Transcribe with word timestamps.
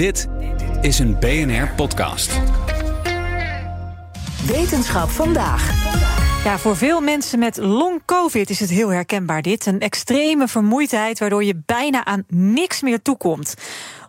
Dit 0.00 0.28
is 0.80 0.98
een 0.98 1.18
BNR-podcast. 1.18 2.40
Wetenschap 4.46 5.08
vandaag. 5.08 5.72
Ja, 6.44 6.58
voor 6.58 6.76
veel 6.76 7.00
mensen 7.00 7.38
met 7.38 7.56
long-covid 7.56 8.50
is 8.50 8.60
het 8.60 8.70
heel 8.70 8.88
herkenbaar 8.88 9.42
dit. 9.42 9.66
Een 9.66 9.80
extreme 9.80 10.48
vermoeidheid 10.48 11.18
waardoor 11.18 11.44
je 11.44 11.62
bijna 11.66 12.04
aan 12.04 12.24
niks 12.28 12.80
meer 12.80 13.02
toekomt. 13.02 13.54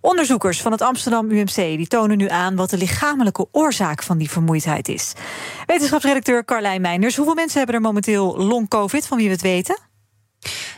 Onderzoekers 0.01 0.61
van 0.61 0.71
het 0.71 0.81
Amsterdam 0.81 1.31
UMC 1.31 1.55
die 1.55 1.87
tonen 1.87 2.17
nu 2.17 2.27
aan 2.27 2.55
wat 2.55 2.69
de 2.69 2.77
lichamelijke 2.77 3.47
oorzaak 3.51 4.03
van 4.03 4.17
die 4.17 4.29
vermoeidheid 4.29 4.87
is. 4.87 5.13
Wetenschapsredacteur 5.65 6.45
Carlijn 6.45 6.81
Meinders, 6.81 7.15
hoeveel 7.15 7.35
mensen 7.35 7.57
hebben 7.57 7.75
er 7.75 7.81
momenteel 7.81 8.37
long-covid, 8.37 9.07
van 9.07 9.17
wie 9.17 9.27
we 9.27 9.33
het 9.33 9.41
weten? 9.41 9.90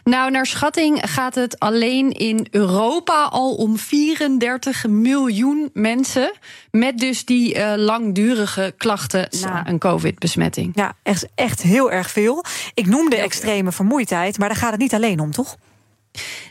Nou, 0.03 0.31
naar 0.31 0.45
schatting 0.45 0.99
gaat 1.03 1.35
het 1.35 1.59
alleen 1.59 2.11
in 2.11 2.47
Europa 2.51 3.23
al 3.23 3.55
om 3.55 3.77
34 3.77 4.87
miljoen 4.87 5.69
mensen. 5.73 6.31
Met 6.71 6.97
dus 6.97 7.25
die 7.25 7.55
uh, 7.55 7.73
langdurige 7.75 8.73
klachten 8.77 9.27
na 9.41 9.67
een 9.67 9.79
COVID-besmetting. 9.79 10.71
Ja, 10.75 10.93
echt, 11.03 11.27
echt 11.35 11.61
heel 11.61 11.91
erg 11.91 12.11
veel. 12.11 12.43
Ik 12.73 12.85
noemde 12.85 13.15
extreme 13.15 13.71
vermoeidheid, 13.71 14.37
maar 14.37 14.47
daar 14.47 14.57
gaat 14.57 14.71
het 14.71 14.79
niet 14.79 14.93
alleen 14.93 15.19
om, 15.19 15.31
toch? 15.31 15.57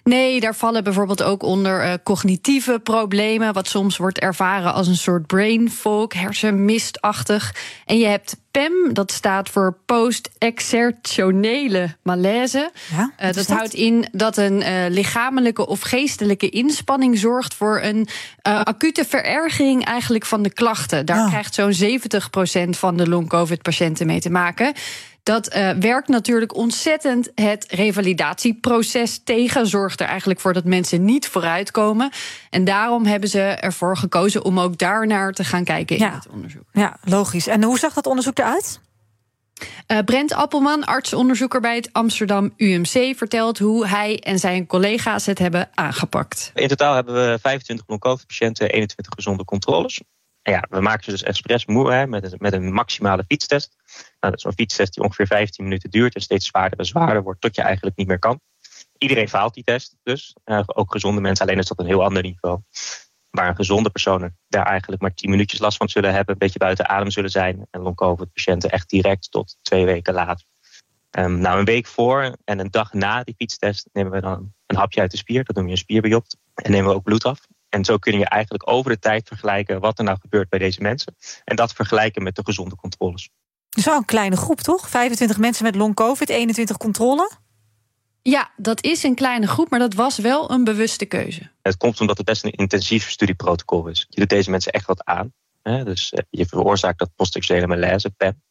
Nee, 0.05 0.41
daar 0.41 0.55
vallen 0.55 0.85
bijvoorbeeld 0.85 1.23
ook 1.23 1.43
onder 1.43 1.85
uh, 1.85 1.93
cognitieve 2.03 2.81
problemen, 2.83 3.53
wat 3.53 3.69
soms 3.69 3.97
wordt 3.97 4.19
ervaren 4.19 4.73
als 4.73 4.87
een 4.87 4.97
soort 4.97 5.27
brain 5.27 5.71
fog, 5.71 6.13
hersenmistachtig. 6.13 7.55
En 7.85 7.99
je 7.99 8.07
hebt 8.07 8.37
PEM, 8.51 8.93
dat 8.93 9.13
staat 9.13 9.49
voor 9.49 9.77
post-exertionele 9.87 11.97
malaise. 12.03 12.71
Ja, 12.97 13.13
uh, 13.23 13.33
dat, 13.33 13.47
houdt 13.47 13.75
in 13.75 14.09
dat 14.13 14.37
een 14.37 14.61
uh, 14.61 14.85
lichamelijke 14.89 15.67
of 15.67 15.81
geestelijke 15.81 16.49
inspanning 16.49 17.19
zorgt 17.19 17.55
voor 17.55 17.81
een 17.83 18.09
acute 18.43 19.05
verergering 19.05 19.85
eigenlijk 19.85 20.27
van 20.27 20.43
de 20.43 20.53
klachten. 20.53 21.07
Daar 21.07 21.29
krijgt 21.29 21.55
zo'n 21.55 21.73
70% 21.73 21.77
van 22.71 22.97
de 22.97 23.09
long-covid-patiënten 23.09 24.07
mee 24.07 24.21
te 24.21 24.31
maken. 24.31 24.73
Dat 25.23 25.55
uh, 25.55 25.71
werkt 25.71 26.09
natuurlijk 26.09 26.57
ontzettend 26.57 27.31
het 27.35 27.67
revalidatieproces 27.69 29.21
tegen. 29.25 29.67
Zorgt 29.67 30.01
er 30.01 30.07
eigenlijk 30.07 30.41
voor 30.41 30.53
dat 30.53 30.65
mensen 30.65 31.05
niet 31.05 31.29
vooruitkomen. 31.29 32.11
En 32.51 32.65
daarom 32.65 33.05
hebben 33.07 33.29
ze 33.29 33.41
ervoor 33.41 33.97
gekozen 33.97 34.45
om 34.45 34.61
ook 34.61 34.79
daarnaar 34.79 35.33
te 35.33 35.45
gaan 35.45 35.65
kijken 35.65 35.97
in 35.97 36.05
het 36.05 36.29
onderzoek. 36.29 36.65
Ja, 36.73 36.97
logisch. 37.05 37.47
En 37.47 37.63
hoe 37.63 37.79
zag 37.79 37.93
dat 37.95 38.07
onderzoek 38.07 38.39
eruit? 38.39 38.81
Uh, 39.87 39.99
Brent 40.05 40.33
Appelman, 40.33 40.85
artsonderzoeker 40.85 41.61
bij 41.61 41.77
het 41.77 41.89
Amsterdam 41.93 42.53
UMC, 42.57 43.17
vertelt 43.17 43.59
hoe 43.59 43.87
hij 43.87 44.19
en 44.19 44.39
zijn 44.39 44.67
collega's 44.67 45.27
het 45.27 45.39
hebben 45.39 45.69
aangepakt. 45.75 46.51
In 46.55 46.69
totaal 46.69 46.95
hebben 46.95 47.15
we 47.15 47.39
25 47.43 47.87
long-covid-patiënten, 47.89 48.71
21 48.71 49.15
gezonde 49.15 49.45
controles. 49.45 50.01
Ja, 50.43 50.67
we 50.71 50.81
maken 50.81 51.05
ze 51.05 51.11
dus 51.11 51.23
expres 51.23 51.67
moe 51.67 51.93
hè, 51.93 52.07
met, 52.07 52.33
een, 52.33 52.37
met 52.39 52.53
een 52.53 52.73
maximale 52.73 53.25
fietstest. 53.29 53.77
Nou, 53.95 54.33
dat 54.33 54.37
is 54.37 54.45
een 54.45 54.53
fietstest 54.53 54.95
die 54.95 55.03
ongeveer 55.03 55.27
15 55.27 55.65
minuten 55.65 55.91
duurt 55.91 56.15
en 56.15 56.21
steeds 56.21 56.47
zwaarder 56.47 56.79
en 56.79 56.85
zwaarder 56.85 57.23
wordt 57.23 57.41
tot 57.41 57.57
je 57.57 57.63
eigenlijk 57.63 57.97
niet 57.97 58.07
meer 58.07 58.19
kan. 58.19 58.41
Iedereen 58.99 59.29
faalt 59.29 59.55
die 59.55 59.65
test 59.65 59.97
dus. 60.03 60.37
Uh, 60.45 60.63
ook 60.67 60.93
gezonde 60.93 61.21
mensen, 61.21 61.47
alleen 61.47 61.59
is 61.59 61.67
dat 61.67 61.79
een 61.79 61.87
heel 61.87 62.05
ander 62.05 62.23
niveau. 62.23 62.61
Waar 63.31 63.49
een 63.49 63.57
gezonde 63.57 63.91
personen 63.91 64.39
daar 64.49 64.67
eigenlijk 64.67 65.03
maar 65.03 65.15
10 65.15 65.31
minuutjes 65.31 65.61
last 65.61 65.77
van 65.77 65.89
zullen 65.89 66.13
hebben, 66.13 66.33
een 66.33 66.39
beetje 66.39 66.59
buiten 66.59 66.89
adem 66.89 67.11
zullen 67.11 67.31
zijn. 67.31 67.67
En 67.71 67.81
long-covid-patiënten 67.81 68.71
echt 68.71 68.91
direct 68.91 69.31
tot 69.31 69.57
twee 69.63 69.85
weken 69.85 70.15
later. 70.15 70.47
Um, 71.19 71.39
nou, 71.39 71.59
een 71.59 71.65
week 71.65 71.87
voor 71.87 72.37
en 72.45 72.59
een 72.59 72.71
dag 72.71 72.93
na 72.93 73.23
die 73.25 73.35
fietstest 73.35 73.89
nemen 73.93 74.13
we 74.13 74.21
dan 74.21 74.53
een 74.67 74.77
hapje 74.77 75.01
uit 75.01 75.11
de 75.11 75.17
spier. 75.17 75.45
Dat 75.45 75.57
noem 75.57 75.65
je 75.65 75.71
een 75.71 75.79
spierbiopt. 75.79 76.37
En 76.55 76.71
nemen 76.71 76.89
we 76.91 76.97
ook 76.97 77.03
bloed 77.03 77.25
af. 77.25 77.41
En 77.73 77.85
zo 77.85 77.99
kun 77.99 78.19
je 78.19 78.29
eigenlijk 78.29 78.71
over 78.71 78.91
de 78.91 78.99
tijd 78.99 79.29
vergelijken 79.29 79.81
wat 79.81 79.99
er 79.99 80.05
nou 80.05 80.19
gebeurt 80.21 80.49
bij 80.49 80.59
deze 80.59 80.81
mensen. 80.81 81.17
En 81.45 81.57
dat 81.57 81.73
vergelijken 81.73 82.23
met 82.23 82.35
de 82.35 82.43
gezonde 82.45 82.75
controles. 82.75 83.31
is 83.71 83.85
wel 83.85 83.97
een 83.97 84.05
kleine 84.05 84.37
groep, 84.37 84.61
toch? 84.61 84.89
25 84.89 85.39
mensen 85.39 85.65
met 85.65 85.75
long-covid, 85.75 86.29
21 86.29 86.77
controle? 86.77 87.31
Ja, 88.23 88.51
dat 88.57 88.85
is 88.85 89.03
een 89.03 89.15
kleine 89.15 89.47
groep, 89.47 89.71
maar 89.71 89.79
dat 89.79 89.95
was 89.95 90.19
wel 90.19 90.51
een 90.51 90.65
bewuste 90.65 91.05
keuze. 91.05 91.51
Het 91.63 91.77
komt 91.77 92.01
omdat 92.01 92.17
het 92.17 92.27
best 92.27 92.45
een 92.45 92.51
intensief 92.51 93.11
studieprotocol 93.11 93.87
is. 93.87 94.07
Je 94.09 94.21
doet 94.21 94.29
deze 94.29 94.51
mensen 94.51 94.73
echt 94.73 94.87
wat 94.87 95.05
aan. 95.05 95.33
Hè? 95.63 95.85
Dus 95.85 96.11
eh, 96.11 96.25
je 96.31 96.47
veroorzaakt 96.47 96.99
dat 96.99 97.15
postexuele 97.17 97.67
malaise, 97.67 98.11
PEM. 98.11 98.43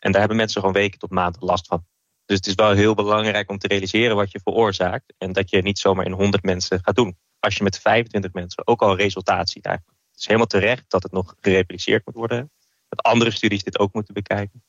En 0.00 0.10
daar 0.10 0.20
hebben 0.20 0.36
mensen 0.36 0.60
gewoon 0.60 0.76
weken 0.76 0.98
tot 0.98 1.10
maanden 1.10 1.44
last 1.44 1.66
van. 1.66 1.86
Dus 2.24 2.36
het 2.36 2.46
is 2.46 2.54
wel 2.54 2.72
heel 2.72 2.94
belangrijk 2.94 3.50
om 3.50 3.58
te 3.58 3.68
realiseren 3.68 4.16
wat 4.16 4.32
je 4.32 4.40
veroorzaakt. 4.42 5.14
En 5.18 5.32
dat 5.32 5.50
je 5.50 5.62
niet 5.62 5.78
zomaar 5.78 6.06
in 6.06 6.12
100 6.12 6.42
mensen 6.42 6.80
gaat 6.82 6.96
doen 6.96 7.16
als 7.40 7.56
je 7.56 7.62
met 7.62 7.78
25 7.78 8.32
mensen 8.32 8.66
ook 8.66 8.82
al 8.82 8.96
resultaat 8.96 9.50
ziet 9.50 9.66
eigenlijk. 9.66 9.98
Het 10.10 10.20
is 10.20 10.26
helemaal 10.26 10.46
terecht 10.46 10.84
dat 10.88 11.02
het 11.02 11.12
nog 11.12 11.34
gerepliceerd 11.40 12.06
moet 12.06 12.14
worden. 12.14 12.50
Dat 12.88 13.02
andere 13.02 13.30
studies 13.30 13.62
dit 13.62 13.78
ook 13.78 13.92
moeten 13.92 14.14
bekijken. 14.14 14.62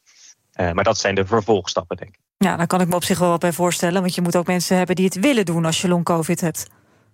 Uh, 0.59 0.71
maar 0.71 0.83
dat 0.83 0.97
zijn 0.97 1.15
de 1.15 1.25
vervolgstappen, 1.25 1.97
denk 1.97 2.09
ik. 2.09 2.19
Ja, 2.37 2.55
daar 2.55 2.67
kan 2.67 2.81
ik 2.81 2.87
me 2.87 2.95
op 2.95 3.03
zich 3.03 3.19
wel 3.19 3.29
wat 3.29 3.39
bij 3.39 3.53
voorstellen. 3.53 4.01
Want 4.01 4.15
je 4.15 4.21
moet 4.21 4.35
ook 4.35 4.47
mensen 4.47 4.77
hebben 4.77 4.95
die 4.95 5.05
het 5.05 5.19
willen 5.19 5.45
doen 5.45 5.65
als 5.65 5.81
je 5.81 5.87
long-covid 5.87 6.41
hebt. 6.41 6.67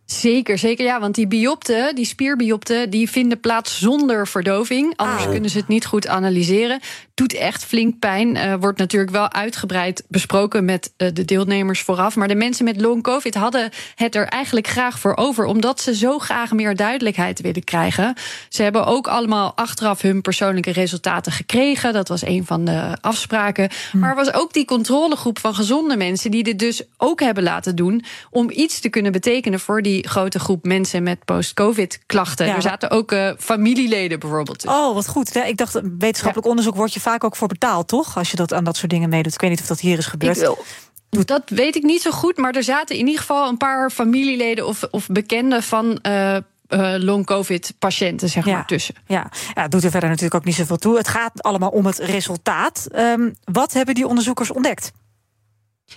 Zeker, 0.05 0.57
zeker 0.57 0.85
ja. 0.85 0.99
Want 0.99 1.15
die 1.15 1.27
biopten, 1.27 1.95
die 1.95 2.05
spierbiopten, 2.05 2.89
die 2.89 3.09
vinden 3.09 3.39
plaats 3.39 3.79
zonder 3.79 4.27
verdoving. 4.27 4.93
Anders 4.95 5.23
ah. 5.23 5.31
kunnen 5.31 5.49
ze 5.49 5.57
het 5.57 5.67
niet 5.67 5.85
goed 5.85 6.07
analyseren. 6.07 6.79
Doet 7.13 7.33
echt 7.33 7.65
flink 7.65 7.99
pijn. 7.99 8.35
Uh, 8.35 8.53
wordt 8.59 8.77
natuurlijk 8.77 9.11
wel 9.11 9.31
uitgebreid 9.31 10.03
besproken 10.07 10.65
met 10.65 10.93
uh, 10.97 11.09
de 11.13 11.25
deelnemers 11.25 11.81
vooraf. 11.81 12.15
Maar 12.15 12.27
de 12.27 12.35
mensen 12.35 12.65
met 12.65 12.81
long 12.81 13.03
COVID 13.03 13.35
hadden 13.35 13.69
het 13.95 14.15
er 14.15 14.27
eigenlijk 14.27 14.67
graag 14.67 14.99
voor 14.99 15.15
over. 15.15 15.45
Omdat 15.45 15.81
ze 15.81 15.95
zo 15.95 16.19
graag 16.19 16.51
meer 16.51 16.75
duidelijkheid 16.75 17.41
willen 17.41 17.63
krijgen. 17.63 18.13
Ze 18.49 18.63
hebben 18.63 18.85
ook 18.85 19.07
allemaal 19.07 19.51
achteraf 19.55 20.01
hun 20.01 20.21
persoonlijke 20.21 20.71
resultaten 20.71 21.31
gekregen. 21.31 21.93
Dat 21.93 22.07
was 22.07 22.25
een 22.25 22.45
van 22.45 22.65
de 22.65 22.97
afspraken. 23.01 23.69
Hm. 23.91 23.99
Maar 23.99 24.09
er 24.09 24.15
was 24.15 24.33
ook 24.33 24.53
die 24.53 24.65
controlegroep 24.65 25.39
van 25.39 25.55
gezonde 25.55 25.97
mensen 25.97 26.31
die 26.31 26.43
dit 26.43 26.59
dus 26.59 26.81
ook 26.97 27.19
hebben 27.19 27.43
laten 27.43 27.75
doen. 27.75 28.03
Om 28.29 28.49
iets 28.49 28.79
te 28.79 28.89
kunnen 28.89 29.11
betekenen 29.11 29.59
voor 29.59 29.81
die 29.81 29.94
grote 30.03 30.39
groep 30.39 30.65
mensen 30.65 31.03
met 31.03 31.25
post-COVID-klachten. 31.25 32.47
Er 32.47 32.61
zaten 32.61 32.89
ook 32.89 33.11
uh, 33.11 33.31
familieleden 33.37 34.19
bijvoorbeeld. 34.19 34.59
Tussen. 34.59 34.79
Oh, 34.79 34.93
wat 34.93 35.07
goed. 35.07 35.35
Ik 35.35 35.57
dacht, 35.57 35.81
wetenschappelijk 35.97 36.47
onderzoek 36.47 36.75
word 36.75 36.93
je 36.93 36.99
vaak 36.99 37.23
ook 37.23 37.35
voor 37.35 37.47
betaald, 37.47 37.87
toch? 37.87 38.17
Als 38.17 38.31
je 38.31 38.37
dat 38.37 38.53
aan 38.53 38.63
dat 38.63 38.77
soort 38.77 38.91
dingen 38.91 39.09
meedoet. 39.09 39.33
Ik 39.33 39.41
weet 39.41 39.49
niet 39.49 39.61
of 39.61 39.67
dat 39.67 39.79
hier 39.79 39.97
is 39.97 40.05
gebeurd. 40.05 40.41
Ik 40.41 41.27
Dat 41.27 41.41
weet 41.45 41.75
ik 41.75 41.83
niet 41.83 42.01
zo 42.01 42.11
goed, 42.11 42.37
maar 42.37 42.55
er 42.55 42.63
zaten 42.63 42.95
in 42.95 43.05
ieder 43.05 43.19
geval 43.19 43.49
een 43.49 43.57
paar 43.57 43.89
familieleden 43.89 44.67
of, 44.67 44.83
of 44.91 45.07
bekenden 45.07 45.63
van. 45.63 45.99
Uh, 46.01 46.37
uh, 46.69 46.95
long-covid-patiënten, 46.97 48.29
zeg 48.29 48.45
maar, 48.45 48.65
tussen. 48.65 48.95
Ja. 49.07 49.31
ja, 49.53 49.61
het 49.61 49.71
doet 49.71 49.83
er 49.83 49.91
verder 49.91 50.09
natuurlijk 50.09 50.35
ook 50.35 50.45
niet 50.45 50.55
zoveel 50.55 50.77
toe. 50.77 50.97
Het 50.97 51.07
gaat 51.07 51.43
allemaal 51.43 51.69
om 51.69 51.85
het 51.85 51.97
resultaat. 51.97 52.87
Um, 52.95 53.35
wat 53.43 53.73
hebben 53.73 53.95
die 53.95 54.07
onderzoekers 54.07 54.51
ontdekt? 54.51 54.91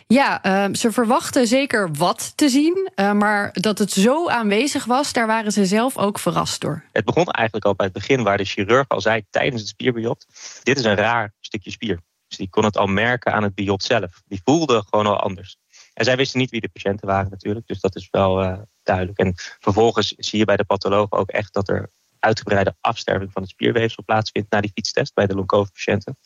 Ja, 0.06 0.44
uh, 0.68 0.74
ze 0.74 0.92
verwachten 0.92 1.46
zeker 1.46 1.90
wat 1.92 2.32
te 2.36 2.48
zien. 2.48 2.90
Uh, 2.96 3.12
maar 3.12 3.52
dat 3.52 3.78
het 3.78 3.92
zo 3.92 4.28
aanwezig 4.28 4.84
was, 4.84 5.12
daar 5.12 5.26
waren 5.26 5.52
ze 5.52 5.66
zelf 5.66 5.96
ook 5.96 6.18
verrast 6.18 6.60
door. 6.60 6.84
Het 6.92 7.04
begon 7.04 7.24
eigenlijk 7.24 7.66
al 7.66 7.74
bij 7.74 7.86
het 7.86 7.94
begin, 7.94 8.22
waar 8.22 8.36
de 8.36 8.44
chirurg 8.44 8.88
al 8.88 9.00
zei 9.00 9.22
tijdens 9.30 9.60
het 9.60 9.70
spierbiopt: 9.70 10.26
Dit 10.62 10.78
is 10.78 10.84
een 10.84 10.94
raar 10.94 11.32
stukje 11.40 11.70
spier. 11.70 12.00
Dus 12.28 12.38
die 12.38 12.48
kon 12.50 12.64
het 12.64 12.76
al 12.76 12.86
merken 12.86 13.32
aan 13.32 13.42
het 13.42 13.54
biopt 13.54 13.84
zelf. 13.84 14.22
Die 14.26 14.40
voelde 14.44 14.84
gewoon 14.88 15.06
al 15.06 15.20
anders. 15.20 15.56
En 15.94 16.04
zij 16.04 16.16
wisten 16.16 16.40
niet 16.40 16.50
wie 16.50 16.60
de 16.60 16.68
patiënten 16.68 17.06
waren, 17.06 17.30
natuurlijk. 17.30 17.66
Dus 17.66 17.80
dat 17.80 17.96
is 17.96 18.08
wel 18.10 18.42
uh, 18.42 18.58
duidelijk. 18.82 19.18
En 19.18 19.32
vervolgens 19.36 20.14
zie 20.16 20.38
je 20.38 20.44
bij 20.44 20.56
de 20.56 20.64
patholoog 20.64 21.12
ook 21.12 21.30
echt 21.30 21.52
dat 21.52 21.68
er 21.68 21.90
uitgebreide 22.18 22.74
afsterving 22.80 23.32
van 23.32 23.42
het 23.42 23.50
spierweefsel 23.50 24.02
plaatsvindt 24.04 24.50
na 24.50 24.60
die 24.60 24.70
fietstest 24.74 25.14
bij 25.14 25.26
de 25.26 25.34
long-covid-patiënten. 25.34 26.16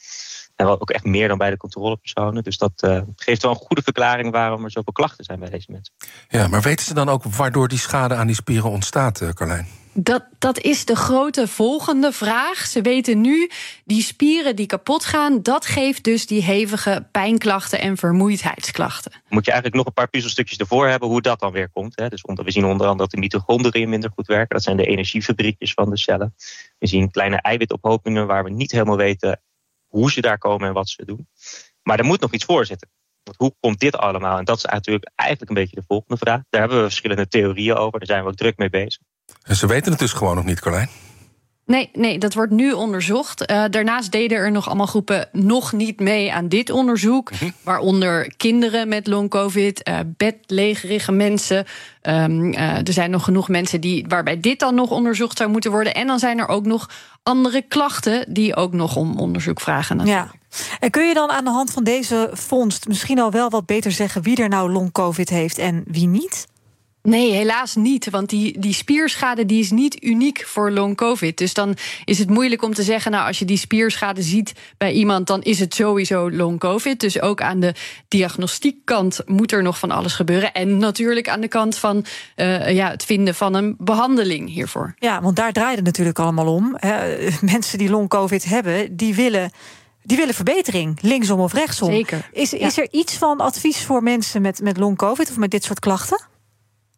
En 0.62 0.68
wel 0.68 0.80
ook 0.80 0.90
echt 0.90 1.04
meer 1.04 1.28
dan 1.28 1.38
bij 1.38 1.50
de 1.50 1.56
controlepersonen. 1.56 2.42
Dus 2.42 2.58
dat 2.58 2.72
uh, 2.84 3.00
geeft 3.16 3.42
wel 3.42 3.50
een 3.50 3.56
goede 3.56 3.82
verklaring 3.82 4.30
waarom 4.30 4.64
er 4.64 4.70
zoveel 4.70 4.92
klachten 4.92 5.24
zijn 5.24 5.38
bij 5.38 5.50
deze 5.50 5.70
mensen. 5.70 5.94
Ja, 6.28 6.48
maar 6.48 6.60
weten 6.60 6.86
ze 6.86 6.94
dan 6.94 7.08
ook 7.08 7.24
waardoor 7.24 7.68
die 7.68 7.78
schade 7.78 8.14
aan 8.14 8.26
die 8.26 8.36
spieren 8.36 8.70
ontstaat, 8.70 9.20
uh, 9.20 9.28
Carlijn? 9.28 9.66
Dat, 9.94 10.24
dat 10.38 10.58
is 10.58 10.84
de 10.84 10.96
grote 10.96 11.48
volgende 11.48 12.12
vraag. 12.12 12.66
Ze 12.66 12.80
weten 12.80 13.20
nu, 13.20 13.50
die 13.84 14.02
spieren 14.02 14.56
die 14.56 14.66
kapot 14.66 15.04
gaan, 15.04 15.42
dat 15.42 15.66
geeft 15.66 16.04
dus 16.04 16.26
die 16.26 16.42
hevige 16.42 17.06
pijnklachten 17.10 17.80
en 17.80 17.96
vermoeidheidsklachten. 17.96 19.12
Moet 19.28 19.44
je 19.44 19.50
eigenlijk 19.50 19.74
nog 19.74 19.86
een 19.86 20.02
paar 20.02 20.08
puzzelstukjes 20.10 20.58
ervoor 20.58 20.88
hebben 20.88 21.08
hoe 21.08 21.22
dat 21.22 21.40
dan 21.40 21.52
weer 21.52 21.70
komt. 21.70 21.96
Hè? 21.96 22.08
Dus 22.08 22.22
we 22.22 22.50
zien 22.50 22.64
onder 22.64 22.86
andere 22.86 22.98
dat 22.98 23.10
de 23.10 23.16
mitochondriën 23.16 23.88
minder 23.88 24.10
goed 24.14 24.26
werken. 24.26 24.54
Dat 24.54 24.62
zijn 24.62 24.76
de 24.76 24.86
energiefabriekjes 24.86 25.72
van 25.72 25.90
de 25.90 25.98
cellen. 25.98 26.34
We 26.78 26.86
zien 26.86 27.10
kleine 27.10 27.36
eiwitophopingen 27.36 28.26
waar 28.26 28.44
we 28.44 28.50
niet 28.50 28.70
helemaal 28.70 28.96
weten 28.96 29.40
hoe 29.92 30.10
ze 30.10 30.20
daar 30.20 30.38
komen 30.38 30.68
en 30.68 30.74
wat 30.74 30.88
ze 30.88 31.04
doen. 31.04 31.28
Maar 31.82 31.98
er 31.98 32.04
moet 32.04 32.20
nog 32.20 32.32
iets 32.32 32.44
voor 32.44 32.66
zitten. 32.66 32.90
Want 33.22 33.36
hoe 33.36 33.54
komt 33.60 33.80
dit 33.80 33.96
allemaal? 33.96 34.38
En 34.38 34.44
dat 34.44 34.56
is 34.56 34.64
natuurlijk 34.64 35.10
eigenlijk 35.14 35.50
een 35.50 35.62
beetje 35.62 35.76
de 35.76 35.86
volgende 35.86 36.16
vraag. 36.16 36.40
Daar 36.50 36.60
hebben 36.60 36.78
we 36.78 36.84
verschillende 36.84 37.28
theorieën 37.28 37.76
over. 37.76 37.98
Daar 37.98 38.08
zijn 38.08 38.22
we 38.22 38.28
ook 38.28 38.36
druk 38.36 38.56
mee 38.56 38.70
bezig. 38.70 39.00
En 39.42 39.56
ze 39.56 39.66
weten 39.66 39.90
het 39.90 40.00
dus 40.00 40.12
gewoon 40.12 40.34
nog 40.34 40.44
niet, 40.44 40.60
Carlijn. 40.60 40.88
Nee, 41.66 41.90
nee, 41.92 42.18
dat 42.18 42.34
wordt 42.34 42.52
nu 42.52 42.72
onderzocht. 42.72 43.50
Uh, 43.50 43.64
daarnaast 43.70 44.12
deden 44.12 44.38
er 44.38 44.50
nog 44.50 44.66
allemaal 44.66 44.86
groepen 44.86 45.28
nog 45.32 45.72
niet 45.72 46.00
mee 46.00 46.32
aan 46.32 46.48
dit 46.48 46.70
onderzoek. 46.70 47.30
Mhm. 47.30 47.50
Waaronder 47.62 48.32
kinderen 48.36 48.88
met 48.88 49.06
long-covid, 49.06 49.88
uh, 49.88 49.98
bedlegerige 50.16 51.12
mensen. 51.12 51.66
Um, 52.02 52.52
uh, 52.52 52.76
er 52.76 52.92
zijn 52.92 53.10
nog 53.10 53.24
genoeg 53.24 53.48
mensen 53.48 53.80
die, 53.80 54.04
waarbij 54.08 54.40
dit 54.40 54.58
dan 54.58 54.74
nog 54.74 54.90
onderzocht 54.90 55.36
zou 55.36 55.50
moeten 55.50 55.70
worden. 55.70 55.94
En 55.94 56.06
dan 56.06 56.18
zijn 56.18 56.38
er 56.38 56.48
ook 56.48 56.66
nog 56.66 56.90
andere 57.22 57.62
klachten 57.62 58.24
die 58.28 58.56
ook 58.56 58.72
nog 58.72 58.96
om 58.96 59.18
onderzoek 59.18 59.60
vragen. 59.60 59.96
Natuurlijk. 59.96 60.32
Ja. 60.32 60.76
En 60.80 60.90
kun 60.90 61.08
je 61.08 61.14
dan 61.14 61.30
aan 61.30 61.44
de 61.44 61.50
hand 61.50 61.70
van 61.70 61.84
deze 61.84 62.30
vondst 62.32 62.88
misschien 62.88 63.18
al 63.18 63.30
wel 63.30 63.50
wat 63.50 63.66
beter 63.66 63.92
zeggen 63.92 64.22
wie 64.22 64.42
er 64.42 64.48
nou 64.48 64.72
long-covid 64.72 65.28
heeft 65.28 65.58
en 65.58 65.84
wie 65.86 66.06
niet? 66.06 66.46
Nee, 67.02 67.32
helaas 67.32 67.74
niet. 67.74 68.10
Want 68.10 68.28
die, 68.28 68.58
die 68.58 68.72
spierschade 68.72 69.46
die 69.46 69.60
is 69.60 69.70
niet 69.70 70.04
uniek 70.04 70.44
voor 70.46 70.70
long 70.70 70.96
COVID. 70.96 71.38
Dus 71.38 71.54
dan 71.54 71.76
is 72.04 72.18
het 72.18 72.30
moeilijk 72.30 72.62
om 72.62 72.74
te 72.74 72.82
zeggen, 72.82 73.10
nou, 73.10 73.26
als 73.26 73.38
je 73.38 73.44
die 73.44 73.56
spierschade 73.56 74.22
ziet 74.22 74.52
bij 74.78 74.92
iemand, 74.92 75.26
dan 75.26 75.42
is 75.42 75.58
het 75.58 75.74
sowieso 75.74 76.30
long 76.30 76.58
COVID. 76.58 77.00
Dus 77.00 77.20
ook 77.20 77.40
aan 77.40 77.60
de 77.60 77.74
diagnostiekkant 78.08 79.20
moet 79.26 79.52
er 79.52 79.62
nog 79.62 79.78
van 79.78 79.90
alles 79.90 80.14
gebeuren. 80.14 80.52
En 80.52 80.78
natuurlijk 80.78 81.28
aan 81.28 81.40
de 81.40 81.48
kant 81.48 81.76
van 81.76 82.04
uh, 82.36 82.74
ja, 82.74 82.90
het 82.90 83.04
vinden 83.04 83.34
van 83.34 83.54
een 83.54 83.74
behandeling 83.78 84.48
hiervoor. 84.48 84.94
Ja, 84.98 85.22
want 85.22 85.36
daar 85.36 85.52
draait 85.52 85.76
het 85.76 85.84
natuurlijk 85.84 86.18
allemaal 86.18 86.54
om. 86.54 86.76
Mensen 87.40 87.78
die 87.78 87.90
long 87.90 88.08
COVID 88.08 88.44
hebben, 88.44 88.96
die 88.96 89.14
willen 89.14 89.50
die 90.04 90.16
willen 90.16 90.34
verbetering, 90.34 90.98
linksom 91.00 91.40
of 91.40 91.52
rechtsom. 91.52 91.90
Zeker. 91.90 92.28
Is, 92.32 92.52
is 92.52 92.78
er 92.78 92.88
iets 92.90 93.14
van 93.14 93.38
advies 93.38 93.84
voor 93.84 94.02
mensen 94.02 94.42
met, 94.42 94.60
met 94.60 94.76
long-covid 94.76 95.30
of 95.30 95.36
met 95.36 95.50
dit 95.50 95.64
soort 95.64 95.78
klachten? 95.78 96.30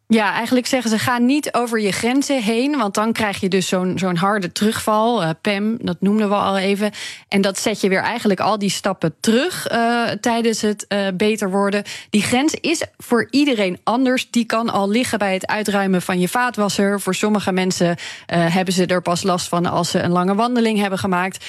Ja, 0.07 0.33
eigenlijk 0.33 0.67
zeggen 0.67 0.91
ze: 0.91 0.99
ga 0.99 1.19
niet 1.19 1.55
over 1.55 1.81
je 1.81 1.93
grenzen 1.93 2.43
heen. 2.43 2.77
Want 2.77 2.95
dan 2.95 3.13
krijg 3.13 3.41
je 3.41 3.49
dus 3.49 3.69
zo'n 3.69 3.99
zo'n 3.99 4.17
harde 4.17 4.53
terugval. 4.53 5.23
Uh, 5.23 5.31
PEM, 5.41 5.79
dat 5.81 5.97
noemden 6.01 6.29
we 6.29 6.35
al 6.35 6.59
even. 6.59 6.91
En 7.29 7.41
dat 7.41 7.59
zet 7.59 7.81
je 7.81 7.89
weer 7.89 8.03
eigenlijk 8.03 8.41
al 8.41 8.59
die 8.59 8.71
stappen 8.71 9.15
terug 9.21 9.73
uh, 9.73 10.09
tijdens 10.11 10.61
het 10.61 10.85
uh, 10.89 11.07
beter 11.15 11.51
worden. 11.51 11.83
Die 12.11 12.23
grens 12.23 12.55
is 12.55 12.83
voor 12.97 13.27
iedereen 13.31 13.79
anders. 13.85 14.31
Die 14.31 14.45
kan 14.45 14.71
al 14.71 14.89
liggen 14.89 15.19
bij 15.19 15.33
het 15.33 15.47
uitruimen 15.47 16.03
van 16.03 16.21
je 16.21 16.29
vaatwasser. 16.29 17.01
Voor 17.01 17.15
sommige 17.15 17.53
mensen 17.53 17.97
hebben 18.27 18.75
ze 18.75 18.87
er 18.87 19.03
pas 19.03 19.23
last 19.23 19.49
van 19.49 19.67
als 19.67 19.91
ze 19.91 19.99
een 19.99 20.11
lange 20.11 20.35
wandeling 20.35 20.79
hebben 20.79 20.99
gemaakt 20.99 21.45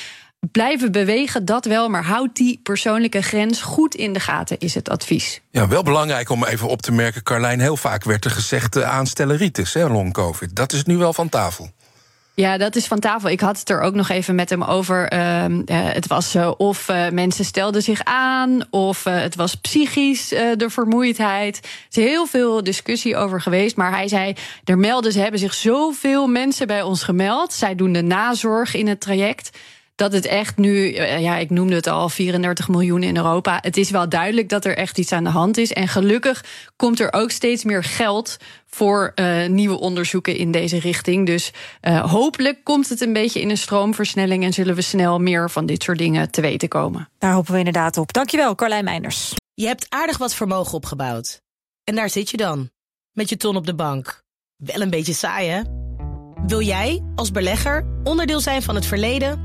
blijven 0.51 0.91
bewegen, 0.91 1.45
dat 1.45 1.65
wel. 1.65 1.89
Maar 1.89 2.03
houd 2.03 2.35
die 2.35 2.59
persoonlijke 2.63 3.21
grens 3.21 3.61
goed 3.61 3.95
in 3.95 4.13
de 4.13 4.19
gaten, 4.19 4.59
is 4.59 4.75
het 4.75 4.89
advies. 4.89 5.41
Ja, 5.51 5.67
wel 5.67 5.83
belangrijk 5.83 6.29
om 6.29 6.45
even 6.45 6.67
op 6.67 6.81
te 6.81 6.91
merken, 6.91 7.23
Carlijn. 7.23 7.59
Heel 7.59 7.77
vaak 7.77 8.03
werd 8.03 8.25
er 8.25 8.31
gezegd 8.31 8.75
uh, 8.75 8.83
aanstelleritis, 8.83 9.73
hè, 9.73 9.87
long 9.87 10.13
covid. 10.13 10.55
Dat 10.55 10.73
is 10.73 10.83
nu 10.83 10.97
wel 10.97 11.13
van 11.13 11.29
tafel. 11.29 11.69
Ja, 12.33 12.57
dat 12.57 12.75
is 12.75 12.85
van 12.87 12.99
tafel. 12.99 13.29
Ik 13.29 13.39
had 13.39 13.59
het 13.59 13.69
er 13.69 13.81
ook 13.81 13.93
nog 13.93 14.09
even 14.09 14.35
met 14.35 14.49
hem 14.49 14.63
over. 14.63 15.13
Uh, 15.13 15.45
het 15.69 16.07
was 16.07 16.35
uh, 16.35 16.51
of 16.57 16.87
mensen 17.11 17.45
stelden 17.45 17.81
zich 17.81 18.03
aan, 18.03 18.63
of 18.69 19.03
het 19.03 19.35
was 19.35 19.55
psychisch 19.55 20.27
de 20.29 20.65
vermoeidheid. 20.67 21.57
Er 21.57 22.01
is 22.01 22.09
heel 22.09 22.25
veel 22.25 22.63
discussie 22.63 23.15
over 23.15 23.41
geweest. 23.41 23.75
Maar 23.75 23.91
hij 23.91 24.07
zei: 24.07 24.35
er 24.63 24.77
melden 24.77 25.11
ze 25.11 25.19
hebben 25.19 25.39
zich 25.39 25.53
zoveel 25.53 26.27
mensen 26.27 26.67
bij 26.67 26.81
ons 26.81 27.03
gemeld. 27.03 27.53
Zij 27.53 27.75
doen 27.75 27.93
de 27.93 28.03
nazorg 28.03 28.75
in 28.75 28.87
het 28.87 29.01
traject 29.01 29.49
dat 29.95 30.11
het 30.11 30.25
echt 30.25 30.57
nu, 30.57 30.93
eh, 30.93 31.21
ja, 31.21 31.37
ik 31.37 31.49
noemde 31.49 31.75
het 31.75 31.87
al, 31.87 32.09
34 32.09 32.67
miljoen 32.67 33.03
in 33.03 33.17
Europa. 33.17 33.57
Het 33.61 33.77
is 33.77 33.89
wel 33.89 34.09
duidelijk 34.09 34.49
dat 34.49 34.65
er 34.65 34.77
echt 34.77 34.97
iets 34.97 35.11
aan 35.11 35.23
de 35.23 35.29
hand 35.29 35.57
is. 35.57 35.73
En 35.73 35.87
gelukkig 35.87 36.43
komt 36.75 36.99
er 36.99 37.13
ook 37.13 37.31
steeds 37.31 37.63
meer 37.63 37.83
geld 37.83 38.37
voor 38.65 39.11
uh, 39.15 39.47
nieuwe 39.47 39.79
onderzoeken 39.79 40.35
in 40.35 40.51
deze 40.51 40.79
richting. 40.79 41.25
Dus 41.25 41.51
uh, 41.81 42.11
hopelijk 42.11 42.63
komt 42.63 42.89
het 42.89 43.01
een 43.01 43.13
beetje 43.13 43.41
in 43.41 43.49
een 43.49 43.57
stroomversnelling 43.57 44.43
en 44.43 44.53
zullen 44.53 44.75
we 44.75 44.81
snel 44.81 45.19
meer 45.19 45.49
van 45.49 45.65
dit 45.65 45.83
soort 45.83 45.97
dingen 45.97 46.31
te 46.31 46.41
weten 46.41 46.67
komen. 46.67 47.09
Daar 47.17 47.33
hopen 47.33 47.51
we 47.51 47.57
inderdaad 47.57 47.97
op. 47.97 48.13
Dankjewel, 48.13 48.55
Carlijn 48.55 48.83
Meinders. 48.83 49.33
Je 49.53 49.67
hebt 49.67 49.85
aardig 49.89 50.17
wat 50.17 50.35
vermogen 50.35 50.73
opgebouwd. 50.73 51.41
En 51.83 51.95
daar 51.95 52.09
zit 52.09 52.29
je 52.29 52.37
dan, 52.37 52.69
met 53.11 53.29
je 53.29 53.37
ton 53.37 53.55
op 53.55 53.65
de 53.65 53.75
bank. 53.75 54.23
Wel 54.55 54.81
een 54.81 54.89
beetje 54.89 55.13
saai, 55.13 55.49
hè? 55.49 55.61
Wil 56.47 56.61
jij, 56.61 57.03
als 57.15 57.31
belegger, 57.31 57.87
onderdeel 58.03 58.39
zijn 58.39 58.61
van 58.61 58.75
het 58.75 58.85
verleden 58.85 59.44